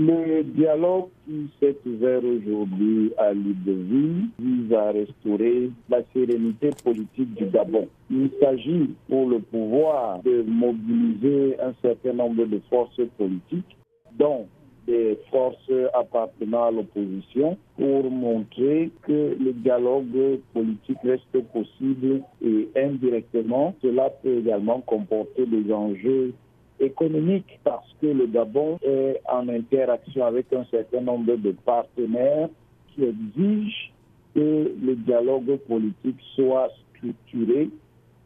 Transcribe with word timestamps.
Le 0.00 0.44
dialogue 0.44 1.08
qui 1.26 1.50
s'est 1.58 1.76
ouvert 1.84 2.20
aujourd'hui 2.24 3.10
à 3.18 3.32
Libreville 3.32 4.26
vise 4.38 4.72
à 4.72 4.92
restaurer 4.92 5.72
la 5.88 6.02
sérénité 6.12 6.70
politique 6.84 7.34
du 7.34 7.46
Gabon. 7.46 7.88
Il 8.08 8.30
s'agit 8.40 8.90
pour 9.08 9.28
le 9.28 9.40
pouvoir 9.40 10.22
de 10.22 10.42
mobiliser 10.42 11.58
un 11.60 11.74
certain 11.82 12.12
nombre 12.12 12.44
de 12.44 12.60
forces 12.70 13.00
politiques, 13.18 13.76
dont 14.16 14.46
des 14.86 15.18
forces 15.32 15.72
appartenant 15.92 16.66
à 16.66 16.70
l'opposition 16.70 17.58
pour 17.76 18.08
montrer 18.08 18.92
que 19.02 19.36
le 19.36 19.52
dialogue 19.52 20.38
politique 20.54 20.98
reste 21.02 21.44
possible 21.52 22.22
et 22.40 22.68
indirectement, 22.76 23.74
cela 23.82 24.10
peut 24.22 24.38
également 24.38 24.80
comporter 24.80 25.44
des 25.44 25.72
enjeux 25.72 26.34
économiques 26.78 27.58
que 28.00 28.06
le 28.06 28.26
Gabon 28.26 28.78
est 28.82 29.20
en 29.28 29.48
interaction 29.48 30.24
avec 30.24 30.52
un 30.52 30.64
certain 30.70 31.00
nombre 31.00 31.36
de 31.36 31.52
partenaires 31.64 32.48
qui 32.94 33.04
exigent 33.04 33.92
que 34.34 34.72
le 34.82 34.94
dialogue 34.96 35.56
politique 35.68 36.18
soit 36.34 36.70
structuré 36.96 37.70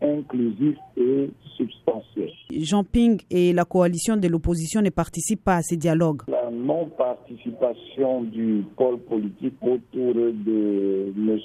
inclusif 0.02 0.76
et 0.96 1.30
substantiel. 1.56 2.30
Jean 2.50 2.84
Ping 2.84 3.20
et 3.30 3.52
la 3.52 3.64
coalition 3.64 4.16
de 4.16 4.28
l'opposition 4.28 4.82
ne 4.82 4.90
participent 4.90 5.44
pas 5.44 5.56
à 5.56 5.62
ces 5.62 5.76
dialogues. 5.76 6.22
La 6.28 6.50
non-participation 6.50 8.22
du 8.22 8.64
pôle 8.76 8.98
politique 8.98 9.54
autour 9.62 10.14
de 10.14 11.12
M. 11.16 11.38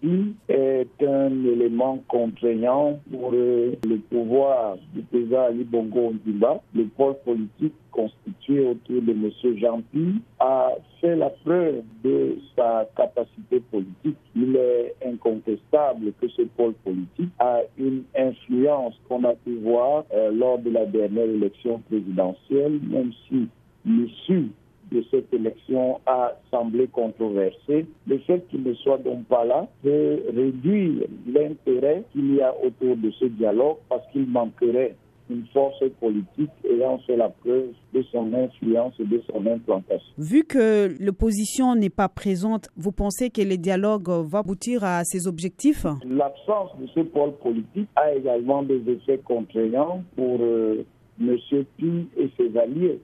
Ping 0.00 0.34
est 0.48 1.02
un 1.02 1.44
élément 1.44 1.98
contraignant 2.08 3.00
pour 3.10 3.32
le 3.32 3.76
pouvoir 4.10 4.76
du 4.94 5.02
président 5.02 5.46
Ali 5.46 5.64
Bongo 5.64 6.10
Ondimba. 6.10 6.60
Le 6.74 6.84
pôle 6.84 7.16
politique 7.24 7.74
constitué 7.90 8.60
autour 8.60 9.02
de 9.02 9.12
M. 9.12 9.82
Ping 9.92 10.18
a 10.38 10.70
fait 11.00 11.16
la 11.16 11.30
preuve 11.30 11.82
de 12.04 12.38
sa 12.54 12.86
capacité 12.96 13.60
politique. 13.70 14.16
Il 14.36 14.54
est 14.56 14.94
incontestable 15.04 16.12
que 16.20 16.28
ce 16.28 16.42
pôle 16.42 16.74
politique 16.84 17.32
a 17.38 17.60
une 17.76 18.04
influence 18.16 18.94
qu'on 19.08 19.24
a 19.24 19.34
pu 19.34 19.56
voir 19.56 20.04
euh, 20.14 20.30
lors 20.30 20.58
de 20.58 20.70
la 20.70 20.86
dernière 20.86 21.24
élection 21.24 21.80
présidentielle, 21.88 22.78
même 22.88 23.12
si 23.28 23.48
l'issue 23.84 24.50
de 24.92 25.04
cette 25.10 25.32
élection 25.32 26.00
a 26.06 26.32
semblé 26.50 26.86
controversée. 26.86 27.86
Le 28.06 28.18
fait 28.18 28.46
qu'il 28.48 28.62
ne 28.62 28.74
soit 28.74 28.98
donc 28.98 29.24
pas 29.26 29.44
là 29.44 29.66
peut 29.82 30.22
réduire 30.34 31.06
l'intérêt 31.26 32.04
qu'il 32.12 32.34
y 32.34 32.40
a 32.40 32.54
autour 32.64 32.96
de 32.96 33.10
ce 33.12 33.26
dialogue 33.26 33.76
parce 33.88 34.06
qu'il 34.12 34.26
manquerait 34.26 34.94
une 35.28 35.44
force 35.52 35.82
politique 36.00 36.50
ayant 36.70 36.98
fait 36.98 37.16
la 37.16 37.28
preuve 37.28 37.70
de 37.92 38.02
son 38.12 38.32
influence 38.32 38.94
et 39.00 39.04
de 39.04 39.20
son 39.30 39.44
implantation. 39.46 40.12
Vu 40.18 40.44
que 40.44 40.94
l'opposition 41.00 41.74
n'est 41.74 41.90
pas 41.90 42.08
présente, 42.08 42.68
vous 42.76 42.92
pensez 42.92 43.30
que 43.30 43.42
le 43.42 43.56
dialogue 43.56 44.08
va 44.08 44.38
aboutir 44.38 44.84
à 44.84 45.02
ses 45.04 45.26
objectifs? 45.26 45.84
L'absence 46.04 46.70
de 46.80 46.86
ce 46.94 47.00
pôle 47.00 47.32
politique 47.42 47.88
a 47.96 48.14
également 48.14 48.62
des 48.62 48.80
effets 48.88 49.18
contraignants 49.18 50.02
pour 50.14 50.38
euh, 50.40 50.84
M. 51.20 51.36
Pi 51.76 52.08
et 52.16 52.30
ses 52.36 52.56
alliés, 52.56 53.00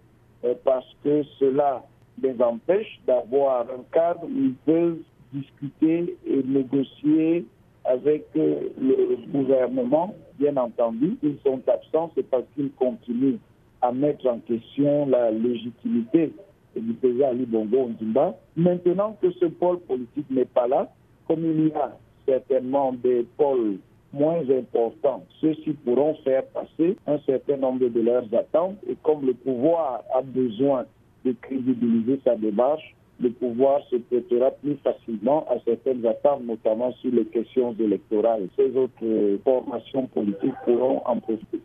parce 0.64 0.86
que 1.04 1.22
cela 1.38 1.82
les 2.20 2.40
empêche 2.42 3.00
d'avoir 3.06 3.62
un 3.62 3.82
cadre 3.92 4.24
où 4.24 4.30
ils 4.30 4.54
peuvent 4.66 4.98
discuter 5.32 6.16
et 6.26 6.42
négocier 6.42 7.46
avec 7.84 8.26
euh, 8.36 8.68
le 8.80 9.16
gouvernement, 9.32 10.14
bien 10.38 10.56
entendu. 10.56 11.16
Ils 11.22 11.38
sont 11.44 11.60
absents, 11.66 12.12
c'est 12.14 12.28
parce 12.28 12.44
qu'ils 12.54 12.70
continuent 12.72 13.38
à 13.80 13.92
mettre 13.92 14.26
en 14.26 14.38
question 14.38 15.06
la 15.06 15.30
légitimité 15.30 16.32
du 16.76 16.92
président 16.94 17.28
Ali 17.28 17.46
Bongo 17.46 17.78
Ondimba. 17.78 18.36
Maintenant 18.56 19.16
que 19.20 19.30
ce 19.32 19.46
pôle 19.46 19.80
politique 19.80 20.30
n'est 20.30 20.44
pas 20.44 20.68
là, 20.68 20.90
comme 21.26 21.44
il 21.44 21.68
y 21.68 21.72
a 21.72 21.96
certainement 22.26 22.92
des 22.92 23.26
pôles 23.36 23.78
moins 24.12 24.42
importants, 24.50 25.24
ceux-ci 25.40 25.72
pourront 25.84 26.14
faire 26.24 26.44
passer 26.46 26.96
un 27.06 27.18
certain 27.26 27.56
nombre 27.56 27.88
de 27.88 28.00
leurs 28.00 28.32
attentes 28.34 28.76
et 28.88 28.96
comme 29.02 29.26
le 29.26 29.34
pouvoir 29.34 30.02
a 30.14 30.22
besoin 30.22 30.86
de 31.24 31.32
crédibiliser 31.40 32.20
sa 32.24 32.36
démarche, 32.36 32.94
le 33.20 33.30
pouvoir 33.30 33.80
se 33.88 33.96
prêtera 33.96 34.50
plus 34.50 34.76
facilement 34.82 35.46
à 35.48 35.58
certaines 35.64 36.04
attentes, 36.06 36.44
notamment 36.44 36.92
sur 36.94 37.12
les 37.12 37.24
questions 37.26 37.74
électorales. 37.78 38.48
Ces 38.56 38.76
autres 38.76 39.38
formations 39.44 40.06
politiques 40.08 40.54
pourront 40.64 41.02
en 41.06 41.18
profiter. 41.20 41.60